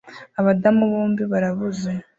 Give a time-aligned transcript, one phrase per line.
[0.39, 1.91] Abadamu bombi barabuze